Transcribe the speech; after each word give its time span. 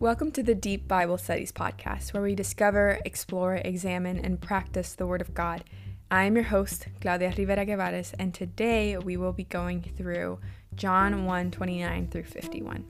Welcome 0.00 0.30
to 0.32 0.44
the 0.44 0.54
Deep 0.54 0.86
Bible 0.86 1.18
Studies 1.18 1.50
podcast, 1.50 2.12
where 2.12 2.22
we 2.22 2.36
discover, 2.36 3.00
explore, 3.04 3.56
examine, 3.56 4.20
and 4.20 4.40
practice 4.40 4.94
the 4.94 5.08
Word 5.08 5.20
of 5.20 5.34
God. 5.34 5.64
I 6.08 6.22
am 6.22 6.36
your 6.36 6.44
host, 6.44 6.86
Claudia 7.00 7.34
Rivera 7.36 7.66
Guevares, 7.66 8.14
and 8.16 8.32
today 8.32 8.96
we 8.96 9.16
will 9.16 9.32
be 9.32 9.42
going 9.42 9.82
through 9.82 10.38
John 10.76 11.24
1 11.24 11.50
29 11.50 12.06
through 12.12 12.22
51. 12.22 12.84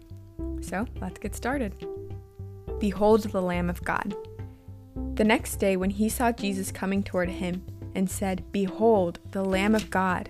So 0.61 0.85
let's 1.01 1.19
get 1.19 1.35
started. 1.35 1.83
Behold 2.79 3.23
the 3.23 3.41
Lamb 3.41 3.71
of 3.71 3.83
God. 3.83 4.15
The 5.15 5.25
next 5.25 5.57
day, 5.57 5.79
when 5.79 5.89
he 5.89 6.11
saw 6.11 6.31
Jesus 6.31 6.71
coming 6.71 7.03
toward 7.03 7.31
him, 7.31 7.65
and 7.95 8.11
said, 8.11 8.45
Behold 8.53 9.19
the 9.31 9.47
Lamb 9.47 9.75
of 9.75 9.89
God, 9.89 10.29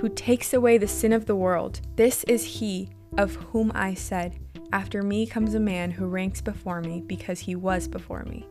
who 0.00 0.08
takes 0.08 0.52
away 0.52 0.76
the 0.76 0.88
sin 0.88 1.12
of 1.12 1.26
the 1.26 1.36
world, 1.36 1.80
this 1.94 2.24
is 2.24 2.58
he 2.58 2.88
of 3.16 3.36
whom 3.36 3.70
I 3.76 3.94
said, 3.94 4.40
after 4.72 5.02
me 5.02 5.26
comes 5.26 5.54
a 5.54 5.60
man 5.60 5.90
who 5.90 6.06
ranks 6.06 6.40
before 6.40 6.80
me 6.80 7.02
because 7.06 7.40
he 7.40 7.54
was 7.54 7.88
before 7.88 8.24
me. 8.24 8.46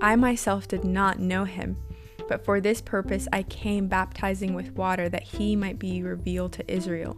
I 0.00 0.16
myself 0.16 0.68
did 0.68 0.84
not 0.84 1.18
know 1.18 1.44
him, 1.44 1.76
but 2.28 2.44
for 2.44 2.60
this 2.60 2.80
purpose 2.80 3.26
I 3.32 3.42
came 3.44 3.88
baptizing 3.88 4.54
with 4.54 4.76
water 4.76 5.08
that 5.08 5.22
he 5.22 5.56
might 5.56 5.78
be 5.78 6.02
revealed 6.02 6.52
to 6.54 6.72
Israel. 6.72 7.16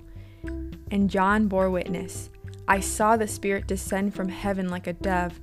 And 0.91 1.11
John 1.11 1.49
bore 1.49 1.71
witness 1.71 2.31
I 2.69 2.79
saw 2.79 3.17
the 3.17 3.27
Spirit 3.27 3.67
descend 3.67 4.15
from 4.15 4.29
heaven 4.29 4.69
like 4.69 4.87
a 4.87 4.93
dove, 4.93 5.41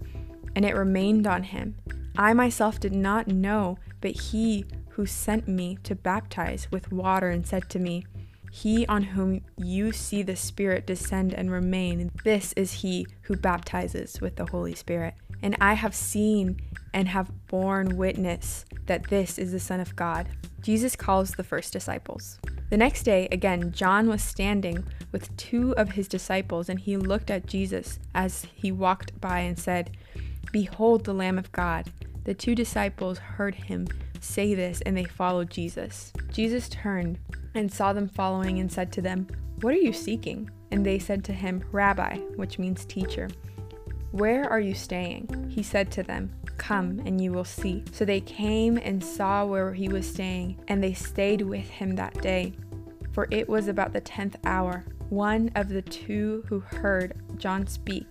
and 0.56 0.64
it 0.64 0.76
remained 0.76 1.28
on 1.28 1.44
him. 1.44 1.76
I 2.18 2.34
myself 2.34 2.80
did 2.80 2.94
not 2.94 3.28
know, 3.28 3.78
but 4.00 4.12
he 4.12 4.64
who 4.92 5.06
sent 5.06 5.46
me 5.46 5.78
to 5.84 5.94
baptize 5.94 6.70
with 6.72 6.92
water 6.92 7.30
and 7.30 7.46
said 7.46 7.70
to 7.70 7.80
me, 7.80 8.06
he 8.52 8.86
on 8.88 9.04
whom 9.04 9.42
you 9.58 9.92
see 9.92 10.24
the 10.24 10.36
Spirit 10.36 10.88
descend 10.88 11.34
and 11.34 11.52
remain, 11.52 12.12
this 12.24 12.54
is 12.54 12.74
he 12.74 13.06
who 13.22 13.36
baptizes 13.36 14.20
with 14.22 14.36
the 14.36 14.46
Holy 14.46 14.76
Spirit. 14.76 15.14
And 15.42 15.56
I 15.62 15.74
have 15.74 15.94
seen 15.94 16.60
and 16.94 17.08
have 17.08 17.32
borne 17.48 17.98
witness 17.98 18.66
that 18.86 19.08
this 19.08 19.38
is 19.38 19.52
the 19.52 19.60
Son 19.60 19.80
of 19.80 19.96
God. 19.96 20.28
Jesus 20.62 20.96
calls 20.96 21.32
the 21.32 21.44
first 21.44 21.72
disciples. 21.72 22.40
The 22.70 22.78
next 22.78 23.04
day, 23.04 23.28
again, 23.32 23.72
John 23.72 24.10
was 24.10 24.22
standing 24.22 24.84
with 25.12 25.36
two 25.38 25.74
of 25.78 25.92
his 25.92 26.08
disciples, 26.08 26.68
and 26.68 26.80
he 26.80 26.98
looked 26.98 27.32
at 27.32 27.46
Jesus 27.46 28.00
as 28.14 28.46
he 28.54 28.72
walked 28.72 29.20
by 29.22 29.40
and 29.40 29.58
said, 29.58 29.96
Behold 30.52 31.06
the 31.06 31.14
Lamb 31.14 31.38
of 31.38 31.52
God. 31.52 31.92
The 32.26 32.34
two 32.34 32.56
disciples 32.56 33.20
heard 33.20 33.56
him 33.56 33.88
say 34.20 34.54
this, 34.54 34.82
and 34.82 34.98
they 34.98 35.06
followed 35.06 35.50
Jesus. 35.50 36.12
Jesus 36.34 36.68
turned 36.68 37.20
and 37.58 37.72
saw 37.72 37.94
them 37.94 38.08
following 38.08 38.60
and 38.60 38.72
said 38.72 38.92
to 38.94 39.02
them, 39.02 39.28
What 39.62 39.74
are 39.74 39.78
you 39.78 39.94
seeking? 39.94 40.50
And 40.72 40.86
they 40.86 41.00
said 41.00 41.24
to 41.26 41.34
him, 41.34 41.64
Rabbi, 41.72 42.18
which 42.36 42.60
means 42.60 42.86
teacher. 42.86 43.30
Where 44.12 44.50
are 44.50 44.60
you 44.60 44.74
staying? 44.74 45.50
He 45.50 45.64
said 45.64 45.92
to 45.92 46.04
them, 46.04 46.34
Come 46.58 47.02
and 47.06 47.22
you 47.22 47.32
will 47.32 47.46
see. 47.46 47.84
So 47.92 48.06
they 48.06 48.22
came 48.22 48.78
and 48.78 49.04
saw 49.04 49.46
where 49.46 49.74
he 49.74 49.90
was 49.90 50.08
staying, 50.10 50.60
and 50.68 50.84
they 50.84 50.94
stayed 50.94 51.42
with 51.42 51.68
him 51.70 51.96
that 51.96 52.22
day. 52.22 52.54
For 53.12 53.28
it 53.32 53.48
was 53.48 53.68
about 53.68 53.94
the 53.94 54.02
tenth 54.02 54.38
hour. 54.46 54.86
One 55.10 55.52
of 55.56 55.70
the 55.70 55.82
two 55.82 56.44
who 56.48 56.60
heard 56.60 57.14
John 57.38 57.68
speak 57.68 58.06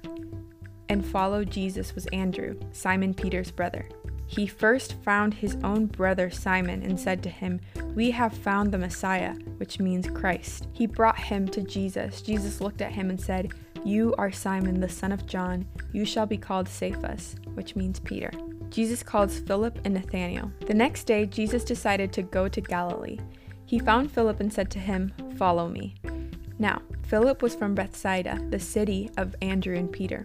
and 0.89 1.05
followed 1.05 1.51
Jesus 1.51 1.95
was 1.95 2.07
Andrew, 2.07 2.59
Simon 2.73 3.15
Peter's 3.15 3.51
brother. 3.51 3.89
He 4.27 4.47
first 4.47 4.95
found 5.03 5.35
his 5.35 5.57
own 5.63 5.87
brother 5.87 6.31
Simon 6.31 6.83
and 6.83 6.99
said 6.99 7.23
to 7.23 7.29
him, 7.29 7.61
We 7.95 8.11
have 8.11 8.37
found 8.37 8.73
the 8.73 8.79
Messiah, 8.79 9.35
which 9.59 9.79
means 9.79 10.11
Christ. 10.11 10.69
He 10.73 10.87
brought 10.87 11.19
him 11.19 11.47
to 11.49 11.63
Jesus. 11.63 12.23
Jesus 12.23 12.61
looked 12.61 12.83
at 12.83 12.93
him 12.93 13.09
and 13.09 13.21
said, 13.21 13.53
You 13.85 14.15
are 14.19 14.33
Simon, 14.33 14.81
the 14.81 14.89
son 14.89 15.13
of 15.13 15.27
John. 15.27 15.67
You 15.93 16.05
shall 16.05 16.27
be 16.27 16.37
called 16.37 16.69
Cephas, 16.69 17.37
which 17.55 17.77
means 17.77 18.01
Peter. 18.01 18.31
Jesus 18.69 19.03
calls 19.03 19.39
Philip 19.39 19.79
and 19.85 19.95
Nathanael. 19.95 20.51
The 20.67 20.75
next 20.75 21.05
day, 21.05 21.27
Jesus 21.27 21.65
decided 21.65 22.13
to 22.13 22.23
go 22.23 22.49
to 22.49 22.61
Galilee. 22.61 23.19
He 23.65 23.79
found 23.79 24.11
Philip 24.11 24.41
and 24.41 24.53
said 24.53 24.71
to 24.73 24.79
him, 24.79 25.13
Follow 25.37 25.69
me. 25.69 25.95
Now, 26.59 26.83
Philip 27.07 27.43
was 27.43 27.55
from 27.55 27.75
Bethsaida, 27.75 28.45
the 28.51 28.59
city 28.59 29.11
of 29.17 29.37
Andrew 29.41 29.77
and 29.77 29.91
Peter. 29.91 30.25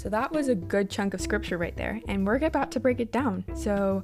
So 0.00 0.08
that 0.08 0.32
was 0.32 0.48
a 0.48 0.54
good 0.54 0.88
chunk 0.88 1.12
of 1.12 1.20
scripture 1.20 1.58
right 1.58 1.76
there, 1.76 2.00
and 2.08 2.26
we're 2.26 2.36
about 2.36 2.70
to 2.70 2.80
break 2.80 3.00
it 3.00 3.12
down. 3.12 3.44
So, 3.54 4.00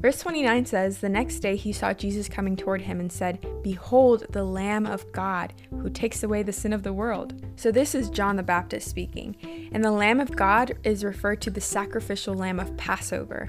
verse 0.00 0.18
29 0.18 0.66
says, 0.66 0.98
The 0.98 1.08
next 1.08 1.38
day 1.38 1.54
he 1.54 1.72
saw 1.72 1.94
Jesus 1.94 2.28
coming 2.28 2.56
toward 2.56 2.82
him 2.82 2.98
and 2.98 3.12
said, 3.12 3.46
Behold, 3.62 4.26
the 4.30 4.42
Lamb 4.42 4.84
of 4.84 5.12
God 5.12 5.54
who 5.70 5.90
takes 5.90 6.24
away 6.24 6.42
the 6.42 6.52
sin 6.52 6.72
of 6.72 6.82
the 6.82 6.92
world. 6.92 7.40
So, 7.54 7.70
this 7.70 7.94
is 7.94 8.10
John 8.10 8.34
the 8.34 8.42
Baptist 8.42 8.88
speaking, 8.88 9.68
and 9.70 9.84
the 9.84 9.92
Lamb 9.92 10.18
of 10.18 10.34
God 10.34 10.76
is 10.82 11.04
referred 11.04 11.40
to 11.42 11.52
the 11.52 11.60
sacrificial 11.60 12.34
lamb 12.34 12.58
of 12.58 12.76
Passover. 12.76 13.48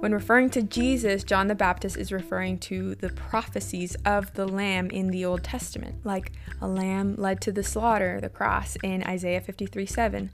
When 0.00 0.14
referring 0.14 0.48
to 0.50 0.62
Jesus, 0.62 1.24
John 1.24 1.48
the 1.48 1.54
Baptist 1.54 1.98
is 1.98 2.10
referring 2.10 2.58
to 2.60 2.94
the 2.94 3.10
prophecies 3.10 3.96
of 4.06 4.32
the 4.32 4.48
lamb 4.48 4.88
in 4.88 5.08
the 5.08 5.26
Old 5.26 5.44
Testament, 5.44 6.06
like 6.06 6.32
a 6.62 6.68
lamb 6.68 7.16
led 7.18 7.42
to 7.42 7.52
the 7.52 7.62
slaughter, 7.62 8.18
the 8.18 8.30
cross 8.30 8.78
in 8.82 9.02
Isaiah 9.02 9.42
53 9.42 9.84
7 9.84 10.30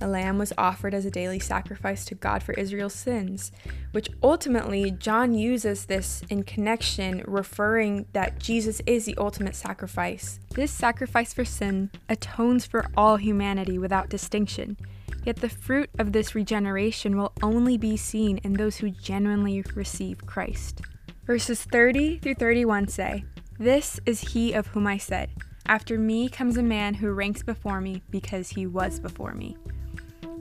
a 0.00 0.06
lamb 0.06 0.38
was 0.38 0.52
offered 0.58 0.94
as 0.94 1.04
a 1.04 1.10
daily 1.10 1.38
sacrifice 1.38 2.04
to 2.06 2.14
God 2.14 2.42
for 2.42 2.52
Israel's 2.54 2.94
sins, 2.94 3.52
which 3.92 4.10
ultimately 4.22 4.90
John 4.90 5.34
uses 5.34 5.86
this 5.86 6.22
in 6.28 6.42
connection, 6.42 7.22
referring 7.26 8.06
that 8.12 8.38
Jesus 8.38 8.80
is 8.86 9.06
the 9.06 9.16
ultimate 9.16 9.56
sacrifice. 9.56 10.38
This 10.54 10.70
sacrifice 10.70 11.32
for 11.32 11.44
sin 11.44 11.90
atones 12.08 12.66
for 12.66 12.86
all 12.96 13.16
humanity 13.16 13.78
without 13.78 14.08
distinction. 14.08 14.76
Yet 15.24 15.36
the 15.36 15.48
fruit 15.48 15.90
of 15.98 16.12
this 16.12 16.34
regeneration 16.34 17.16
will 17.16 17.32
only 17.42 17.76
be 17.76 17.96
seen 17.96 18.38
in 18.38 18.52
those 18.52 18.76
who 18.76 18.90
genuinely 18.90 19.64
receive 19.74 20.24
Christ. 20.24 20.82
Verses 21.26 21.64
30 21.64 22.18
through 22.20 22.34
31 22.34 22.86
say, 22.86 23.24
This 23.58 23.98
is 24.06 24.20
he 24.20 24.52
of 24.52 24.68
whom 24.68 24.86
I 24.86 24.98
said, 24.98 25.30
After 25.66 25.98
me 25.98 26.28
comes 26.28 26.56
a 26.56 26.62
man 26.62 26.94
who 26.94 27.10
ranks 27.10 27.42
before 27.42 27.80
me 27.80 28.02
because 28.10 28.50
he 28.50 28.68
was 28.68 29.00
before 29.00 29.34
me. 29.34 29.56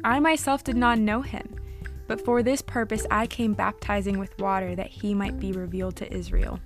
I 0.06 0.20
myself 0.20 0.64
did 0.64 0.78
not 0.78 1.00
know 1.00 1.24
him, 1.24 1.56
but 2.08 2.24
for 2.24 2.44
this 2.44 2.62
purpose 2.62 3.08
I 3.10 3.26
came 3.26 3.54
baptizing 3.54 4.20
with 4.20 4.38
water 4.38 4.76
that 4.76 4.92
he 4.92 5.16
might 5.16 5.40
be 5.40 5.52
revealed 5.52 5.96
to 5.96 6.14
Israel. 6.14 6.60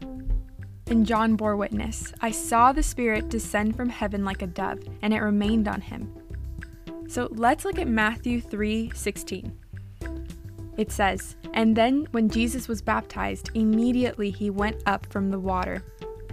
And 0.87 1.05
John 1.05 1.37
bore 1.37 1.55
witness 1.55 2.13
I 2.19 2.31
saw 2.31 2.73
the 2.73 2.83
Spirit 2.83 3.29
descend 3.29 3.77
from 3.77 3.87
heaven 3.87 4.25
like 4.25 4.41
a 4.41 4.47
dove, 4.47 4.81
and 5.01 5.13
it 5.13 5.21
remained 5.21 5.69
on 5.69 5.79
him. 5.79 6.13
So 7.07 7.29
let's 7.31 7.63
look 7.63 7.79
at 7.79 7.87
Matthew 7.87 8.41
3 8.41 8.91
16. 8.93 9.57
It 10.75 10.91
says, 10.91 11.37
And 11.53 11.77
then 11.77 12.09
when 12.11 12.29
Jesus 12.29 12.67
was 12.67 12.81
baptized, 12.81 13.51
immediately 13.53 14.31
he 14.31 14.49
went 14.49 14.83
up 14.85 15.05
from 15.05 15.31
the 15.31 15.39
water. 15.39 15.81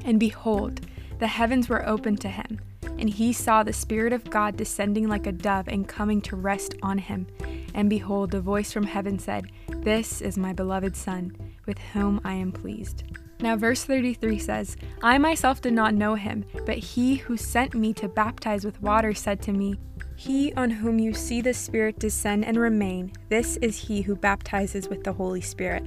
And 0.04 0.18
behold, 0.18 0.80
the 1.20 1.28
heavens 1.28 1.68
were 1.68 1.88
opened 1.88 2.20
to 2.22 2.28
him 2.28 2.58
and 2.98 3.10
he 3.10 3.32
saw 3.32 3.62
the 3.62 3.72
Spirit 3.72 4.12
of 4.12 4.28
God 4.30 4.56
descending 4.56 5.08
like 5.08 5.26
a 5.26 5.32
dove 5.32 5.68
and 5.68 5.88
coming 5.88 6.20
to 6.22 6.36
rest 6.36 6.74
on 6.82 6.98
him. 6.98 7.26
And 7.74 7.90
behold, 7.90 8.34
a 8.34 8.40
voice 8.40 8.72
from 8.72 8.84
heaven 8.84 9.18
said, 9.18 9.50
This 9.82 10.22
is 10.22 10.38
my 10.38 10.52
beloved 10.52 10.96
Son, 10.96 11.36
with 11.66 11.78
whom 11.78 12.20
I 12.24 12.34
am 12.34 12.52
pleased. 12.52 13.04
Now, 13.40 13.56
verse 13.56 13.84
33 13.84 14.38
says, 14.38 14.76
I 15.02 15.18
myself 15.18 15.60
did 15.60 15.74
not 15.74 15.94
know 15.94 16.14
him, 16.14 16.44
but 16.64 16.78
he 16.78 17.16
who 17.16 17.36
sent 17.36 17.74
me 17.74 17.92
to 17.94 18.08
baptize 18.08 18.64
with 18.64 18.80
water 18.80 19.12
said 19.12 19.42
to 19.42 19.52
me, 19.52 19.78
He 20.16 20.54
on 20.54 20.70
whom 20.70 20.98
you 20.98 21.12
see 21.12 21.42
the 21.42 21.52
Spirit 21.52 21.98
descend 21.98 22.46
and 22.46 22.58
remain, 22.58 23.12
this 23.28 23.58
is 23.58 23.76
he 23.76 24.00
who 24.02 24.16
baptizes 24.16 24.88
with 24.88 25.04
the 25.04 25.12
Holy 25.12 25.42
Spirit. 25.42 25.84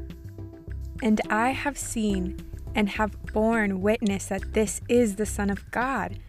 And 1.01 1.21
I 1.31 1.49
have 1.49 1.77
seen 1.77 2.37
and 2.75 2.87
have 2.89 3.15
borne 3.33 3.81
witness 3.81 4.27
that 4.27 4.53
this 4.53 4.81
is 4.87 5.15
the 5.15 5.25
Son 5.25 5.49
of 5.49 5.69
God. 5.71 6.19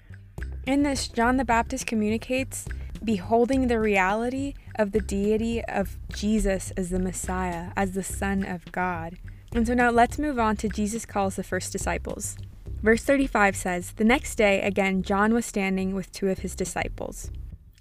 In 0.66 0.82
this, 0.82 1.08
John 1.08 1.36
the 1.36 1.44
Baptist 1.44 1.86
communicates 1.86 2.66
beholding 3.02 3.66
the 3.66 3.80
reality 3.80 4.54
of 4.76 4.92
the 4.92 5.00
deity 5.00 5.64
of 5.64 5.98
Jesus 6.12 6.70
as 6.76 6.90
the 6.90 6.98
Messiah, 6.98 7.70
as 7.76 7.92
the 7.92 8.02
Son 8.02 8.44
of 8.44 8.70
God. 8.72 9.16
And 9.52 9.66
so 9.66 9.74
now 9.74 9.90
let's 9.90 10.18
move 10.18 10.38
on 10.38 10.56
to 10.58 10.68
Jesus 10.68 11.06
calls 11.06 11.36
the 11.36 11.42
first 11.42 11.72
disciples. 11.72 12.36
Verse 12.82 13.02
35 13.02 13.56
says, 13.56 13.92
The 13.92 14.04
next 14.04 14.36
day, 14.36 14.60
again, 14.60 15.02
John 15.02 15.34
was 15.34 15.46
standing 15.46 15.94
with 15.94 16.12
two 16.12 16.28
of 16.28 16.40
his 16.40 16.54
disciples. 16.54 17.30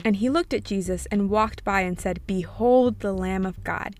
And 0.03 0.15
he 0.15 0.29
looked 0.29 0.53
at 0.53 0.63
Jesus 0.63 1.05
and 1.11 1.29
walked 1.29 1.63
by 1.63 1.81
and 1.81 1.99
said, 1.99 2.25
Behold 2.25 2.99
the 2.99 3.13
Lamb 3.13 3.45
of 3.45 3.63
God. 3.63 3.95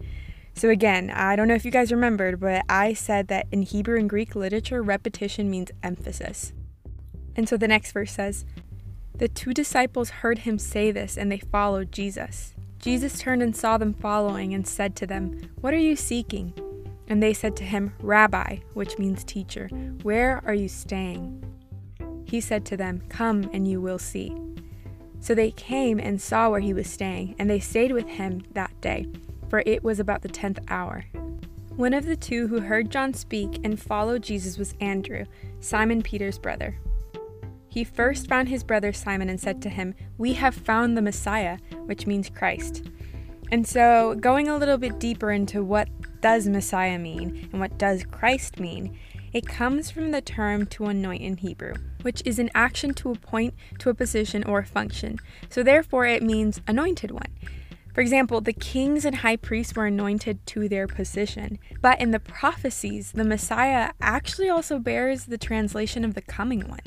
So, 0.56 0.70
again, 0.70 1.10
I 1.10 1.36
don't 1.36 1.48
know 1.48 1.56
if 1.56 1.64
you 1.64 1.72
guys 1.72 1.92
remembered, 1.92 2.40
but 2.40 2.64
I 2.68 2.94
said 2.94 3.28
that 3.28 3.48
in 3.52 3.62
Hebrew 3.62 4.00
and 4.00 4.10
Greek 4.10 4.36
literature, 4.36 4.82
repetition 4.82 5.50
means 5.50 5.72
emphasis. 5.84 6.54
And 7.36 7.48
so 7.48 7.56
the 7.56 7.68
next 7.68 7.94
verse 7.94 8.12
says, 8.12 8.44
The 9.20 9.28
two 9.28 9.54
disciples 9.54 10.10
heard 10.10 10.40
him 10.40 10.58
say 10.58 10.92
this, 10.92 11.18
and 11.18 11.30
they 11.30 11.40
followed 11.40 11.92
Jesus. 11.92 12.56
Jesus 12.80 13.20
turned 13.20 13.44
and 13.44 13.54
saw 13.54 13.78
them 13.78 13.94
following 13.94 14.54
and 14.54 14.66
said 14.66 14.96
to 14.96 15.06
them, 15.06 15.38
What 15.60 15.74
are 15.74 15.78
you 15.78 15.98
seeking? 15.98 16.54
And 17.10 17.22
they 17.22 17.34
said 17.34 17.58
to 17.58 17.66
him, 17.66 17.94
Rabbi, 18.00 18.60
which 18.76 18.98
means 18.98 19.26
teacher, 19.26 19.68
where 20.04 20.42
are 20.46 20.54
you 20.54 20.70
staying? 20.70 21.44
He 22.24 22.40
said 22.40 22.64
to 22.68 22.78
them, 22.78 23.02
Come 23.10 23.50
and 23.52 23.68
you 23.68 23.82
will 23.82 24.00
see. 24.00 24.34
So 25.20 25.36
they 25.36 25.52
came 25.52 26.00
and 26.00 26.22
saw 26.22 26.50
where 26.50 26.62
he 26.62 26.74
was 26.74 26.90
staying, 26.90 27.36
and 27.40 27.50
they 27.50 27.60
stayed 27.60 27.92
with 27.92 28.08
him 28.08 28.44
that 28.54 28.80
day, 28.80 29.06
for 29.50 29.64
it 29.66 29.84
was 29.84 30.00
about 30.00 30.22
the 30.22 30.30
tenth 30.30 30.60
hour. 30.70 31.04
One 31.76 31.94
of 31.94 32.06
the 32.06 32.16
two 32.16 32.48
who 32.48 32.62
heard 32.62 32.90
John 32.90 33.14
speak 33.14 33.60
and 33.66 33.78
followed 33.82 34.24
Jesus 34.24 34.58
was 34.58 34.76
Andrew, 34.80 35.26
Simon 35.60 36.02
Peter's 36.02 36.40
brother. 36.40 36.80
He 37.70 37.84
first 37.84 38.28
found 38.28 38.50
his 38.50 38.64
brother 38.64 38.92
Simon 38.92 39.30
and 39.30 39.40
said 39.40 39.62
to 39.62 39.70
him, 39.70 39.94
We 40.18 40.34
have 40.34 40.56
found 40.56 40.98
the 40.98 41.02
Messiah, 41.02 41.60
which 41.86 42.08
means 42.08 42.30
Christ. 42.30 42.90
And 43.52 43.68
so, 43.68 44.16
going 44.20 44.48
a 44.48 44.58
little 44.58 44.78
bit 44.78 45.00
deeper 45.00 45.32
into 45.32 45.64
what 45.64 45.88
does 46.22 46.48
Messiah 46.48 47.00
mean 47.00 47.50
and 47.52 47.60
what 47.60 47.78
does 47.78 48.04
Christ 48.04 48.60
mean, 48.60 48.98
it 49.34 49.46
comes 49.48 49.92
from 49.92 50.12
the 50.12 50.22
term 50.22 50.66
to 50.68 50.86
anoint 50.86 51.22
in 51.22 51.38
Hebrew, 51.38 51.76
which 52.02 52.22
is 52.26 52.40
an 52.40 52.50
action 52.56 52.94
to 52.96 53.12
appoint 53.12 53.54
to 53.80 53.90
a 53.90 53.94
position 53.94 54.44
or 54.44 54.60
a 54.60 54.66
function. 54.66 55.18
So 55.50 55.62
therefore 55.62 56.06
it 56.06 56.24
means 56.24 56.62
anointed 56.68 57.12
one. 57.12 57.32
For 57.94 58.02
example, 58.02 58.42
the 58.42 58.54
kings 58.54 59.06
and 59.06 59.18
high 59.18 59.36
priests 59.36 59.76
were 59.76 59.86
anointed 59.86 60.46
to 60.48 60.70
their 60.70 60.88
position. 60.88 61.60
But 61.82 62.00
in 62.00 62.12
the 62.12 62.20
prophecies, 62.20 63.12
the 63.12 63.24
Messiah 63.24 63.92
actually 64.00 64.50
also 64.50 64.80
bears 64.80 65.26
the 65.26 65.38
translation 65.38 66.06
of 66.06 66.14
the 66.14 66.22
coming 66.22 66.68
one. 66.68 66.80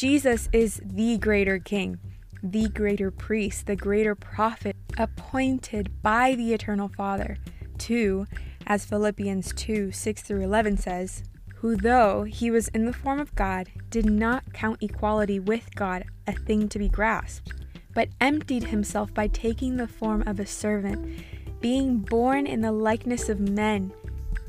Jesus 0.00 0.48
is 0.50 0.80
the 0.82 1.18
greater 1.18 1.58
king, 1.58 1.98
the 2.42 2.70
greater 2.70 3.10
priest, 3.10 3.66
the 3.66 3.76
greater 3.76 4.14
prophet, 4.14 4.74
appointed 4.96 6.00
by 6.00 6.34
the 6.36 6.54
eternal 6.54 6.88
Father 6.88 7.36
to 7.80 8.24
as 8.66 8.86
Philippians 8.86 9.52
2 9.52 9.92
6 9.92 10.22
through 10.22 10.40
11 10.40 10.78
says, 10.78 11.22
who, 11.56 11.76
though 11.76 12.22
he 12.22 12.50
was 12.50 12.68
in 12.68 12.86
the 12.86 12.94
form 12.94 13.20
of 13.20 13.34
God, 13.34 13.68
did 13.90 14.06
not 14.06 14.54
count 14.54 14.82
equality 14.82 15.38
with 15.38 15.68
God 15.74 16.04
a 16.26 16.32
thing 16.32 16.70
to 16.70 16.78
be 16.78 16.88
grasped, 16.88 17.52
but 17.92 18.08
emptied 18.22 18.64
himself 18.64 19.12
by 19.12 19.26
taking 19.26 19.76
the 19.76 19.86
form 19.86 20.22
of 20.26 20.40
a 20.40 20.46
servant, 20.46 21.22
being 21.60 21.98
born 21.98 22.46
in 22.46 22.62
the 22.62 22.72
likeness 22.72 23.28
of 23.28 23.38
men. 23.38 23.92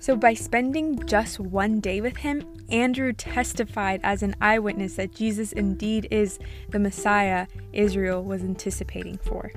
So, 0.00 0.16
by 0.16 0.34
spending 0.34 1.04
just 1.06 1.40
one 1.40 1.80
day 1.80 2.00
with 2.00 2.18
him, 2.18 2.44
Andrew 2.68 3.12
testified 3.12 4.00
as 4.04 4.22
an 4.22 4.36
eyewitness 4.40 4.94
that 4.94 5.14
Jesus 5.14 5.52
indeed 5.52 6.06
is 6.10 6.38
the 6.70 6.78
Messiah 6.78 7.48
Israel 7.72 8.22
was 8.22 8.42
anticipating 8.42 9.18
for. 9.18 9.50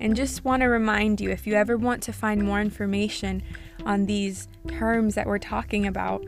And 0.00 0.16
just 0.16 0.44
want 0.44 0.62
to 0.62 0.66
remind 0.66 1.20
you 1.20 1.30
if 1.30 1.46
you 1.46 1.54
ever 1.54 1.76
want 1.76 2.02
to 2.04 2.12
find 2.12 2.42
more 2.42 2.60
information 2.60 3.42
on 3.86 4.06
these 4.06 4.48
terms 4.66 5.14
that 5.14 5.26
we're 5.26 5.38
talking 5.38 5.86
about, 5.86 6.24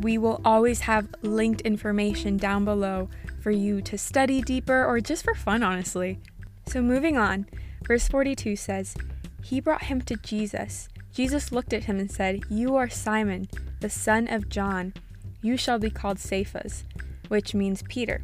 we 0.00 0.18
will 0.18 0.40
always 0.44 0.80
have 0.80 1.08
linked 1.22 1.60
information 1.62 2.36
down 2.36 2.64
below 2.64 3.08
for 3.40 3.50
you 3.50 3.80
to 3.82 3.96
study 3.96 4.42
deeper 4.42 4.84
or 4.84 5.00
just 5.00 5.22
for 5.24 5.34
fun, 5.34 5.62
honestly. 5.62 6.18
So, 6.66 6.82
moving 6.82 7.16
on, 7.16 7.46
verse 7.86 8.08
42 8.08 8.56
says, 8.56 8.96
He 9.42 9.60
brought 9.60 9.84
him 9.84 10.00
to 10.02 10.16
Jesus. 10.16 10.88
Jesus 11.12 11.52
looked 11.52 11.72
at 11.72 11.84
him 11.84 11.98
and 11.98 12.10
said, 12.10 12.44
You 12.48 12.76
are 12.76 12.88
Simon, 12.88 13.48
the 13.80 13.90
son 13.90 14.28
of 14.28 14.48
John. 14.48 14.94
You 15.42 15.56
shall 15.56 15.78
be 15.78 15.90
called 15.90 16.18
Cephas, 16.18 16.84
which 17.28 17.54
means 17.54 17.82
Peter. 17.88 18.22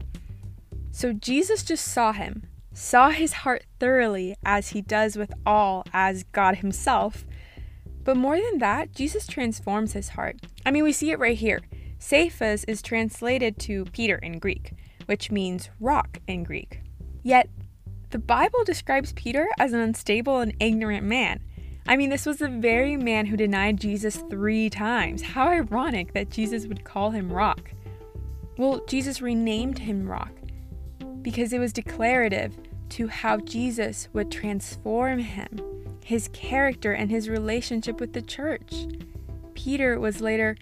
So, 0.90 1.12
Jesus 1.12 1.62
just 1.62 1.86
saw 1.86 2.12
him, 2.12 2.44
saw 2.72 3.10
his 3.10 3.32
heart 3.32 3.64
thoroughly, 3.78 4.36
as 4.44 4.70
he 4.70 4.80
does 4.80 5.16
with 5.16 5.32
all 5.44 5.84
as 5.92 6.24
God 6.24 6.56
Himself, 6.56 7.24
but 8.08 8.16
more 8.16 8.40
than 8.40 8.56
that, 8.60 8.94
Jesus 8.94 9.26
transforms 9.26 9.92
his 9.92 10.08
heart. 10.08 10.36
I 10.64 10.70
mean, 10.70 10.82
we 10.82 10.92
see 10.92 11.10
it 11.10 11.18
right 11.18 11.36
here. 11.36 11.60
Cephas 11.98 12.64
is 12.64 12.80
translated 12.80 13.58
to 13.58 13.84
Peter 13.92 14.16
in 14.16 14.38
Greek, 14.38 14.72
which 15.04 15.30
means 15.30 15.68
rock 15.78 16.18
in 16.26 16.42
Greek. 16.42 16.80
Yet, 17.22 17.50
the 18.08 18.18
Bible 18.18 18.64
describes 18.64 19.12
Peter 19.12 19.46
as 19.58 19.74
an 19.74 19.80
unstable 19.80 20.40
and 20.40 20.54
ignorant 20.58 21.04
man. 21.04 21.44
I 21.88 21.96
mean, 21.96 22.10
this 22.10 22.26
was 22.26 22.36
the 22.36 22.48
very 22.48 22.96
man 22.96 23.26
who 23.26 23.36
denied 23.36 23.80
Jesus 23.80 24.22
three 24.30 24.70
times. 24.70 25.22
How 25.22 25.48
ironic 25.48 26.12
that 26.12 26.30
Jesus 26.30 26.66
would 26.66 26.84
call 26.84 27.10
him 27.10 27.32
rock. 27.32 27.72
Well, 28.56 28.84
Jesus 28.86 29.20
renamed 29.20 29.80
him 29.80 30.08
rock 30.08 30.32
because 31.22 31.52
it 31.52 31.58
was 31.58 31.72
declarative 31.72 32.56
to 32.90 33.08
how 33.08 33.38
Jesus 33.38 34.08
would 34.12 34.30
transform 34.30 35.18
him 35.18 35.78
his 36.08 36.28
character, 36.28 36.92
and 36.92 37.10
his 37.10 37.28
relationship 37.28 38.00
with 38.00 38.14
the 38.14 38.22
church. 38.22 38.86
Peter 39.52 40.00
was 40.00 40.22
later 40.22 40.56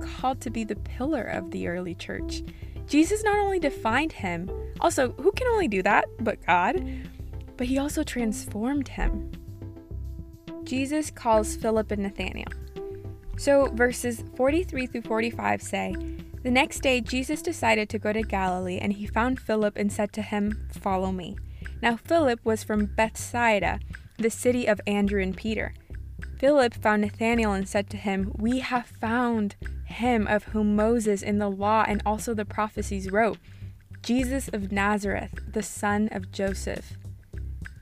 called 0.00 0.40
to 0.40 0.50
be 0.50 0.64
the 0.64 0.74
pillar 0.74 1.22
of 1.22 1.52
the 1.52 1.68
early 1.68 1.94
church. 1.94 2.42
Jesus 2.88 3.22
not 3.22 3.38
only 3.38 3.60
defined 3.60 4.10
him, 4.10 4.50
also, 4.80 5.12
who 5.12 5.30
can 5.30 5.46
only 5.46 5.68
do 5.68 5.84
that 5.84 6.06
but 6.18 6.44
God? 6.44 6.84
But 7.56 7.68
he 7.68 7.78
also 7.78 8.02
transformed 8.02 8.88
him. 8.88 9.30
Jesus 10.68 11.10
calls 11.10 11.56
Philip 11.56 11.92
and 11.92 12.02
Nathanael. 12.02 12.52
So 13.38 13.70
verses 13.72 14.22
43 14.36 14.86
through 14.86 15.02
45 15.02 15.62
say, 15.62 15.94
The 16.42 16.50
next 16.50 16.80
day 16.80 17.00
Jesus 17.00 17.40
decided 17.40 17.88
to 17.88 17.98
go 17.98 18.12
to 18.12 18.20
Galilee, 18.20 18.78
and 18.78 18.92
he 18.92 19.06
found 19.06 19.40
Philip 19.40 19.78
and 19.78 19.90
said 19.90 20.12
to 20.12 20.20
him, 20.20 20.68
Follow 20.78 21.10
me. 21.10 21.38
Now 21.80 21.96
Philip 21.96 22.40
was 22.44 22.62
from 22.62 22.84
Bethsaida 22.84 23.80
the 24.18 24.28
city 24.28 24.66
of 24.66 24.78
Andrew 24.86 25.22
and 25.22 25.34
Peter. 25.34 25.72
Philip 26.38 26.74
found 26.74 27.00
Nathanael 27.00 27.54
and 27.54 27.66
said 27.66 27.88
to 27.88 27.96
him, 27.96 28.30
We 28.36 28.58
have 28.58 28.84
found 28.86 29.56
him 29.86 30.26
of 30.26 30.44
whom 30.44 30.76
Moses 30.76 31.22
in 31.22 31.38
the 31.38 31.50
law 31.50 31.86
and 31.88 32.02
also 32.04 32.34
the 32.34 32.44
prophecies 32.44 33.10
wrote, 33.10 33.38
Jesus 34.02 34.48
of 34.48 34.70
Nazareth, 34.70 35.32
the 35.50 35.62
son 35.62 36.10
of 36.12 36.30
Joseph. 36.30 36.98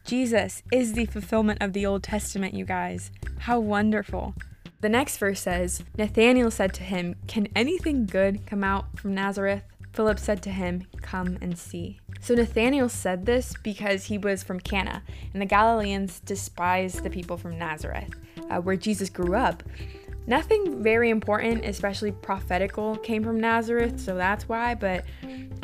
Jesus 0.07 0.63
is 0.71 0.93
the 0.93 1.07
fulfillment 1.07 1.61
of 1.61 1.73
the 1.73 1.85
Old 1.85 2.05
Testament, 2.05 2.55
you 2.55 2.65
guys. 2.65 3.11
How 3.41 3.59
wonderful. 3.59 4.35
The 4.81 4.89
next 4.89 5.19
verse 5.19 5.41
says, 5.41 5.83
Nathanael 5.99 6.53
said 6.53 6.73
to 6.75 6.85
him, 6.85 7.17
Can 7.27 7.49
anything 7.57 8.07
good 8.07 8.47
come 8.47 8.63
out 8.63 9.01
from 9.01 9.17
Nazareth? 9.17 9.65
Philip 9.95 10.21
said 10.21 10.43
to 10.43 10.51
him, 10.51 10.85
Come 11.03 11.39
and 11.41 11.59
see. 11.59 11.99
So 12.21 12.37
Nathanael 12.37 12.89
said 12.89 13.27
this 13.27 13.55
because 13.65 14.05
he 14.05 14.17
was 14.17 14.45
from 14.45 14.61
Cana, 14.61 15.03
and 15.33 15.43
the 15.43 15.47
Galileans 15.47 16.21
despised 16.21 17.03
the 17.03 17.11
people 17.11 17.37
from 17.37 17.59
Nazareth, 17.59 18.15
uh, 18.49 18.61
where 18.61 18.77
Jesus 18.77 19.11
grew 19.11 19.35
up. 19.35 19.65
Nothing 20.29 20.85
very 20.85 21.11
important, 21.11 21.65
especially 21.65 22.13
prophetical, 22.13 22.97
came 22.99 23.25
from 23.25 23.41
Nazareth, 23.41 23.99
so 23.99 24.15
that's 24.15 24.49
why, 24.49 24.77
but 24.77 25.05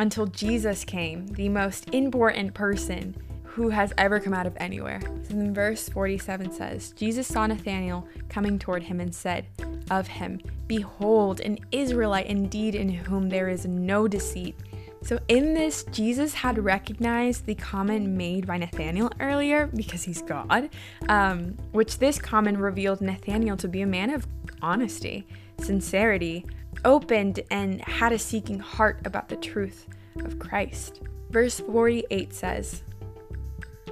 until 0.01 0.27
Jesus 0.27 0.85
came, 0.85 1.29
the 1.29 1.49
most 1.49 1.89
important 1.91 2.55
person 2.55 3.15
who 3.55 3.69
has 3.69 3.93
ever 3.99 4.19
come 4.19 4.35
out 4.35 4.47
of 4.47 4.57
anywhere. 4.59 5.01
So 5.03 5.35
then 5.35 5.55
verse 5.55 5.89
47 5.89 6.53
says, 6.53 6.93
Jesus 6.93 7.27
saw 7.27 7.47
Nathanael 7.47 8.07
coming 8.29 8.59
toward 8.59 8.83
him 8.83 9.01
and 9.01 9.15
said, 9.15 9.47
of 9.91 10.07
him. 10.07 10.41
Behold, 10.67 11.41
an 11.41 11.59
Israelite 11.71 12.27
indeed 12.27 12.75
in 12.75 12.89
whom 12.89 13.29
there 13.29 13.49
is 13.49 13.67
no 13.67 14.09
deceit. 14.09 14.57
So, 15.03 15.19
in 15.27 15.53
this, 15.53 15.83
Jesus 15.91 16.33
had 16.33 16.65
recognized 16.65 17.45
the 17.45 17.57
comment 17.57 18.09
made 18.09 18.47
by 18.47 18.57
Nathanael 18.57 19.11
earlier 19.19 19.67
because 19.67 20.05
he's 20.05 20.23
God, 20.23 20.71
um, 21.09 21.59
which 21.73 21.99
this 21.99 22.19
comment 22.21 22.59
revealed 22.59 23.01
Nathanael 23.01 23.57
to 23.57 23.69
be 23.69 23.83
a 23.83 23.87
man 23.87 24.11
of 24.11 24.27
honesty, 24.63 25.27
sincerity, 25.61 26.47
opened, 26.85 27.41
and 27.51 27.81
had 27.83 28.13
a 28.13 28.19
seeking 28.19 28.61
heart 28.61 29.01
about 29.05 29.29
the 29.29 29.37
truth 29.37 29.89
of 30.25 30.39
Christ. 30.39 31.01
Verse 31.31 31.59
48 31.59 32.33
says 32.33 32.85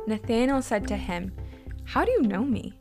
Nathanael 0.07 0.63
said 0.63 0.89
to 0.89 0.97
him, 0.97 1.33
How 1.85 2.05
do 2.05 2.11
you 2.13 2.23
know 2.23 2.45
me? 2.45 2.75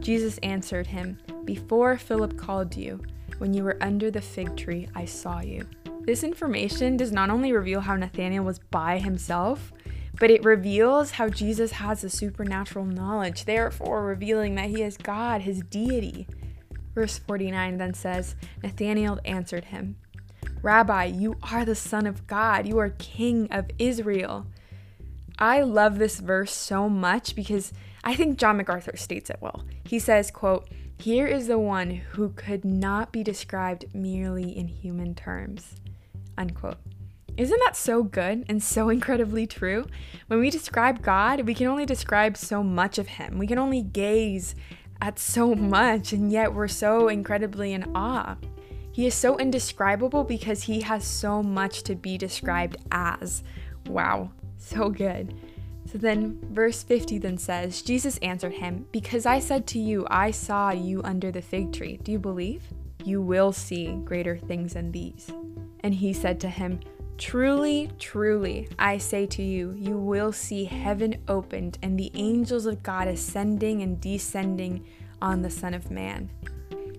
Jesus 0.00 0.38
answered 0.38 0.86
him, 0.86 1.18
Before 1.44 1.96
Philip 1.96 2.36
called 2.36 2.76
you, 2.76 3.00
when 3.38 3.52
you 3.52 3.64
were 3.64 3.78
under 3.80 4.10
the 4.10 4.20
fig 4.20 4.56
tree, 4.56 4.88
I 4.94 5.04
saw 5.04 5.40
you. 5.40 5.66
This 6.02 6.22
information 6.22 6.96
does 6.96 7.12
not 7.12 7.30
only 7.30 7.52
reveal 7.52 7.80
how 7.80 7.96
Nathanael 7.96 8.44
was 8.44 8.58
by 8.58 8.98
himself, 8.98 9.72
but 10.18 10.30
it 10.30 10.44
reveals 10.44 11.10
how 11.12 11.28
Jesus 11.28 11.72
has 11.72 12.02
a 12.02 12.10
supernatural 12.10 12.84
knowledge, 12.84 13.44
therefore 13.44 14.06
revealing 14.06 14.54
that 14.54 14.70
he 14.70 14.82
is 14.82 14.96
God, 14.96 15.42
his 15.42 15.60
deity. 15.62 16.26
Verse 16.94 17.18
49 17.18 17.76
then 17.76 17.92
says, 17.92 18.36
Nathanael 18.62 19.18
answered 19.24 19.66
him, 19.66 19.96
Rabbi, 20.62 21.04
you 21.04 21.36
are 21.52 21.64
the 21.64 21.74
Son 21.74 22.06
of 22.06 22.26
God, 22.26 22.66
you 22.66 22.78
are 22.78 22.90
King 22.90 23.48
of 23.50 23.66
Israel. 23.78 24.46
I 25.38 25.62
love 25.62 25.98
this 25.98 26.20
verse 26.20 26.52
so 26.52 26.88
much 26.88 27.34
because 27.34 27.72
I 28.04 28.14
think 28.14 28.38
John 28.38 28.56
MacArthur 28.56 28.96
states 28.96 29.30
it 29.30 29.38
well. 29.40 29.64
He 29.84 29.98
says, 29.98 30.30
quote, 30.30 30.68
Here 30.98 31.26
is 31.26 31.46
the 31.46 31.58
one 31.58 31.90
who 31.90 32.30
could 32.30 32.64
not 32.64 33.12
be 33.12 33.22
described 33.22 33.94
merely 33.94 34.56
in 34.56 34.68
human 34.68 35.14
terms 35.14 35.76
unquote. 36.38 36.78
Isn't 37.36 37.60
that 37.64 37.76
so 37.76 38.02
good 38.02 38.44
and 38.48 38.62
so 38.62 38.88
incredibly 38.88 39.46
true? 39.46 39.86
When 40.28 40.40
we 40.40 40.50
describe 40.50 41.02
God, 41.02 41.42
we 41.42 41.54
can 41.54 41.66
only 41.66 41.84
describe 41.84 42.36
so 42.36 42.62
much 42.62 42.98
of 42.98 43.08
Him. 43.08 43.38
We 43.38 43.46
can 43.46 43.58
only 43.58 43.82
gaze 43.82 44.54
at 45.02 45.18
so 45.18 45.54
much, 45.54 46.12
and 46.12 46.32
yet 46.32 46.54
we're 46.54 46.68
so 46.68 47.08
incredibly 47.08 47.74
in 47.74 47.94
awe. 47.94 48.36
He 48.90 49.06
is 49.06 49.14
so 49.14 49.36
indescribable 49.36 50.24
because 50.24 50.62
He 50.62 50.80
has 50.80 51.04
so 51.04 51.42
much 51.42 51.82
to 51.82 51.94
be 51.94 52.16
described 52.16 52.78
as. 52.90 53.42
Wow, 53.86 54.30
so 54.66 54.90
good. 54.90 55.34
So 55.90 55.98
then, 55.98 56.40
verse 56.50 56.82
50 56.82 57.18
then 57.18 57.38
says, 57.38 57.80
Jesus 57.82 58.18
answered 58.18 58.54
him, 58.54 58.86
Because 58.90 59.24
I 59.24 59.38
said 59.38 59.66
to 59.68 59.78
you, 59.78 60.06
I 60.10 60.32
saw 60.32 60.70
you 60.70 61.00
under 61.04 61.30
the 61.30 61.42
fig 61.42 61.72
tree. 61.72 61.98
Do 62.02 62.10
you 62.10 62.18
believe? 62.18 62.64
You 63.04 63.22
will 63.22 63.52
see 63.52 63.94
greater 64.04 64.36
things 64.36 64.74
than 64.74 64.90
these. 64.90 65.30
And 65.80 65.94
he 65.94 66.12
said 66.12 66.40
to 66.40 66.48
him, 66.48 66.80
Truly, 67.18 67.90
truly, 67.98 68.68
I 68.78 68.98
say 68.98 69.26
to 69.26 69.42
you, 69.42 69.74
you 69.78 69.96
will 69.96 70.32
see 70.32 70.64
heaven 70.64 71.16
opened 71.28 71.78
and 71.82 71.98
the 71.98 72.10
angels 72.14 72.66
of 72.66 72.82
God 72.82 73.08
ascending 73.08 73.82
and 73.82 74.00
descending 74.00 74.84
on 75.22 75.40
the 75.40 75.50
Son 75.50 75.72
of 75.72 75.90
Man. 75.90 76.28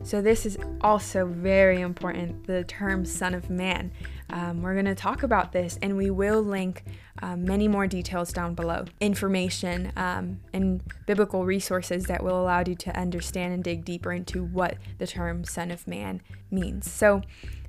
So, 0.03 0.21
this 0.21 0.45
is 0.45 0.57
also 0.81 1.25
very 1.25 1.81
important 1.81 2.47
the 2.47 2.63
term 2.63 3.03
Son 3.03 3.33
of 3.33 3.49
Man. 3.49 3.91
Um, 4.29 4.61
we're 4.61 4.73
going 4.73 4.85
to 4.85 4.95
talk 4.95 5.23
about 5.23 5.51
this 5.51 5.79
and 5.81 5.95
we 5.95 6.09
will 6.09 6.41
link 6.41 6.83
um, 7.21 7.45
many 7.45 7.67
more 7.67 7.87
details 7.87 8.33
down 8.33 8.53
below 8.53 8.85
information 8.99 9.91
um, 9.95 10.39
and 10.53 10.81
biblical 11.05 11.45
resources 11.45 12.05
that 12.05 12.23
will 12.23 12.39
allow 12.39 12.63
you 12.65 12.75
to 12.75 12.97
understand 12.97 13.53
and 13.53 13.63
dig 13.63 13.85
deeper 13.85 14.11
into 14.11 14.43
what 14.43 14.77
the 14.97 15.07
term 15.07 15.43
Son 15.43 15.71
of 15.71 15.87
Man 15.87 16.21
means. 16.51 16.91
So, 16.91 17.21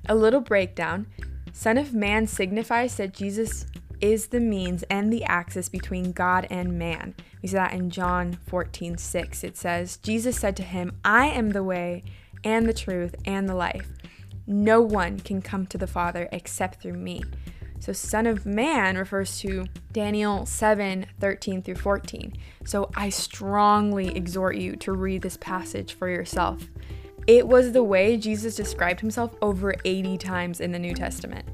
a 0.07 0.15
little 0.15 0.41
breakdown 0.41 1.07
Son 1.53 1.77
of 1.77 1.93
Man 1.93 2.27
signifies 2.27 2.95
that 2.97 3.13
Jesus 3.13 3.65
is 4.01 4.27
the 4.27 4.39
means 4.39 4.83
and 4.83 5.11
the 5.11 5.23
axis 5.25 5.69
between 5.69 6.11
God 6.11 6.47
and 6.49 6.77
man. 6.77 7.15
We 7.41 7.49
see 7.49 7.55
that 7.55 7.73
in 7.73 7.89
John 7.89 8.37
14 8.47 8.97
6. 8.97 9.43
It 9.43 9.57
says, 9.57 9.97
Jesus 9.97 10.39
said 10.39 10.55
to 10.57 10.63
him, 10.63 10.97
I 11.03 11.27
am 11.27 11.49
the 11.49 11.63
way 11.63 12.03
and 12.43 12.67
the 12.67 12.73
truth 12.73 13.15
and 13.25 13.49
the 13.49 13.55
life. 13.55 13.87
No 14.49 14.81
one 14.81 15.19
can 15.19 15.43
come 15.43 15.67
to 15.67 15.77
the 15.77 15.85
Father 15.85 16.27
except 16.31 16.81
through 16.81 16.93
me. 16.93 17.23
So, 17.79 17.93
Son 17.93 18.25
of 18.25 18.47
Man 18.47 18.97
refers 18.97 19.39
to 19.41 19.65
Daniel 19.93 20.45
7 20.47 21.05
13 21.19 21.61
through 21.61 21.75
14. 21.75 22.33
So, 22.65 22.89
I 22.95 23.09
strongly 23.09 24.07
exhort 24.15 24.57
you 24.57 24.75
to 24.77 24.91
read 24.91 25.21
this 25.21 25.37
passage 25.37 25.93
for 25.93 26.09
yourself. 26.09 26.67
It 27.27 27.47
was 27.47 27.73
the 27.73 27.83
way 27.83 28.17
Jesus 28.17 28.55
described 28.55 28.99
himself 28.99 29.35
over 29.43 29.75
80 29.85 30.17
times 30.17 30.61
in 30.61 30.71
the 30.71 30.79
New 30.79 30.95
Testament. 30.95 31.45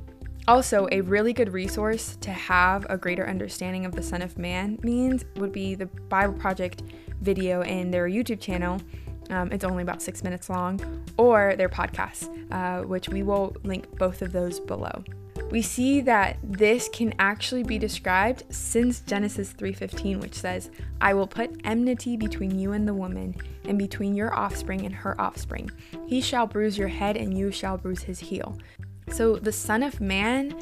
Also, 0.48 0.88
a 0.92 1.02
really 1.02 1.34
good 1.34 1.52
resource 1.52 2.18
to 2.22 2.32
have 2.32 2.86
a 2.90 2.98
greater 2.98 3.28
understanding 3.28 3.86
of 3.86 3.94
the 3.94 4.02
Son 4.02 4.22
of 4.22 4.38
Man 4.38 4.80
means 4.84 5.26
would 5.36 5.52
be 5.52 5.76
the 5.76 5.88
Bible 5.88 6.36
Project 6.36 6.84
video 7.20 7.62
in 7.62 7.92
their 7.92 8.08
YouTube 8.08 8.40
channel. 8.40 8.80
Um, 9.30 9.52
it's 9.52 9.64
only 9.64 9.84
about 9.84 10.02
six 10.02 10.24
minutes 10.24 10.50
long, 10.50 11.04
or 11.18 11.56
their 11.58 11.70
podcast, 11.70 12.30
uh, 12.52 12.86
which 12.86 13.10
we 13.10 13.24
will 13.24 13.56
link 13.64 13.98
both 13.98 14.22
of 14.22 14.32
those 14.32 14.60
below 14.60 15.04
we 15.52 15.62
see 15.62 16.02
that 16.02 16.38
this 16.44 16.90
can 16.92 17.14
actually 17.20 17.64
be 17.64 17.78
described 17.78 18.44
since 18.50 19.02
Genesis 19.02 19.54
3:15 19.54 20.20
which 20.20 20.34
says, 20.34 20.72
"I 21.00 21.14
will 21.14 21.28
put 21.28 21.62
enmity 21.64 22.18
between 22.18 22.58
you 22.60 22.72
and 22.72 22.88
the 22.88 22.94
woman 22.94 23.36
and 23.66 23.78
between 23.78 24.16
your 24.16 24.34
offspring 24.34 24.86
and 24.86 24.94
her 24.94 25.20
offspring. 25.20 25.70
He 26.08 26.20
shall 26.22 26.48
bruise 26.48 26.78
your 26.78 26.88
head 26.88 27.16
and 27.16 27.38
you 27.38 27.52
shall 27.52 27.78
bruise 27.78 28.04
his 28.04 28.20
heel." 28.20 28.58
So 29.12 29.36
the 29.36 29.52
son 29.52 29.84
of 29.84 30.02
man 30.02 30.54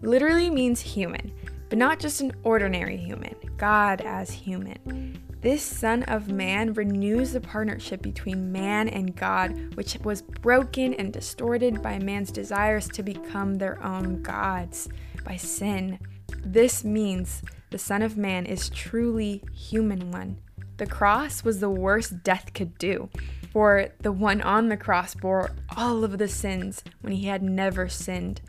literally 0.00 0.50
means 0.50 0.80
human, 0.80 1.32
but 1.68 1.78
not 1.78 1.98
just 1.98 2.20
an 2.20 2.32
ordinary 2.44 2.96
human, 2.96 3.34
God 3.56 4.00
as 4.00 4.30
human. 4.30 5.18
This 5.40 5.62
Son 5.62 6.02
of 6.02 6.28
Man 6.32 6.72
renews 6.72 7.32
the 7.32 7.40
partnership 7.40 8.02
between 8.02 8.50
man 8.50 8.88
and 8.88 9.14
God, 9.14 9.76
which 9.76 9.96
was 10.02 10.20
broken 10.20 10.94
and 10.94 11.12
distorted 11.12 11.80
by 11.80 12.00
man's 12.00 12.32
desires 12.32 12.88
to 12.88 13.04
become 13.04 13.54
their 13.54 13.80
own 13.80 14.20
gods 14.22 14.88
by 15.24 15.36
sin. 15.36 16.00
This 16.44 16.82
means 16.82 17.42
the 17.70 17.78
Son 17.78 18.02
of 18.02 18.16
Man 18.16 18.46
is 18.46 18.68
truly 18.68 19.44
human 19.54 20.10
one. 20.10 20.38
The 20.76 20.86
cross 20.86 21.44
was 21.44 21.60
the 21.60 21.70
worst 21.70 22.24
death 22.24 22.52
could 22.52 22.76
do, 22.76 23.08
for 23.52 23.90
the 24.00 24.12
one 24.12 24.40
on 24.40 24.68
the 24.68 24.76
cross 24.76 25.14
bore 25.14 25.52
all 25.76 26.02
of 26.02 26.18
the 26.18 26.28
sins 26.28 26.82
when 27.00 27.12
he 27.12 27.28
had 27.28 27.44
never 27.44 27.88
sinned 27.88 28.40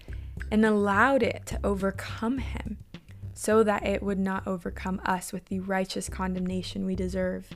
and 0.50 0.66
allowed 0.66 1.22
it 1.22 1.46
to 1.46 1.60
overcome 1.64 2.40
him 2.40 2.78
so 3.40 3.64
that 3.64 3.86
it 3.86 4.04
would 4.04 4.20
not 4.20 4.46
overcome 4.46 5.00
us 5.06 5.32
with 5.32 5.46
the 5.46 5.62
righteous 5.62 6.10
condemnation 6.10 6.86
we 6.86 6.94
deserve. 6.94 7.48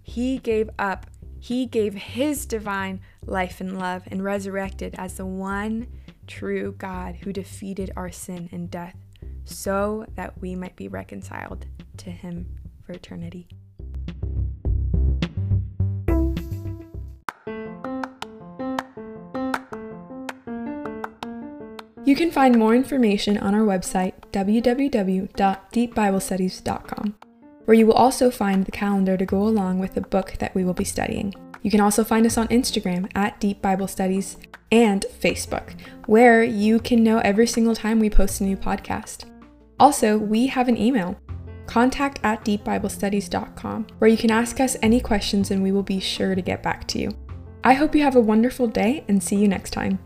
He 0.00 0.38
gave 0.38 0.70
up, 0.78 1.04
He 1.40 1.66
gave 1.66 1.94
His 1.94 2.46
divine 2.46 3.00
life 3.26 3.60
and 3.60 3.76
love 3.76 4.04
and 4.06 4.22
resurrected 4.22 4.94
as 4.96 5.14
the 5.14 5.26
one 5.26 5.88
true 6.28 6.76
God 6.78 7.16
who 7.16 7.32
defeated 7.32 7.90
our 7.96 8.12
sin 8.12 8.48
and 8.52 8.70
death, 8.70 8.94
so 9.44 10.06
that 10.14 10.40
we 10.40 10.54
might 10.54 10.76
be 10.76 10.86
reconciled 10.86 11.66
to 11.96 12.12
Him 12.12 12.46
for 12.86 12.92
eternity. 12.92 13.48
You 22.10 22.16
can 22.16 22.32
find 22.32 22.58
more 22.58 22.74
information 22.74 23.38
on 23.38 23.54
our 23.54 23.60
website, 23.60 24.14
www.deepbiblestudies.com, 24.32 27.14
where 27.66 27.76
you 27.76 27.86
will 27.86 27.94
also 27.94 28.32
find 28.32 28.66
the 28.66 28.72
calendar 28.72 29.16
to 29.16 29.24
go 29.24 29.44
along 29.44 29.78
with 29.78 29.94
the 29.94 30.00
book 30.00 30.34
that 30.40 30.52
we 30.52 30.64
will 30.64 30.74
be 30.74 30.82
studying. 30.82 31.32
You 31.62 31.70
can 31.70 31.80
also 31.80 32.02
find 32.02 32.26
us 32.26 32.36
on 32.36 32.48
Instagram 32.48 33.08
at 33.14 33.38
Deep 33.38 33.62
Bible 33.62 33.86
Studies 33.86 34.38
and 34.72 35.06
Facebook, 35.20 35.74
where 36.06 36.42
you 36.42 36.80
can 36.80 37.04
know 37.04 37.20
every 37.20 37.46
single 37.46 37.76
time 37.76 38.00
we 38.00 38.10
post 38.10 38.40
a 38.40 38.44
new 38.44 38.56
podcast. 38.56 39.26
Also, 39.78 40.18
we 40.18 40.48
have 40.48 40.66
an 40.66 40.76
email, 40.76 41.16
contact 41.68 42.18
at 42.24 42.44
deepbiblestudies.com, 42.44 43.86
where 44.00 44.10
you 44.10 44.16
can 44.16 44.32
ask 44.32 44.58
us 44.58 44.76
any 44.82 45.00
questions 45.00 45.52
and 45.52 45.62
we 45.62 45.70
will 45.70 45.84
be 45.84 46.00
sure 46.00 46.34
to 46.34 46.42
get 46.42 46.60
back 46.60 46.88
to 46.88 46.98
you. 46.98 47.16
I 47.62 47.74
hope 47.74 47.94
you 47.94 48.02
have 48.02 48.16
a 48.16 48.20
wonderful 48.20 48.66
day 48.66 49.04
and 49.06 49.22
see 49.22 49.36
you 49.36 49.46
next 49.46 49.70
time. 49.70 50.00